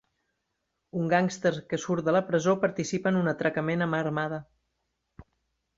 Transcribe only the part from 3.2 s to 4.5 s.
un atracament a mà armada.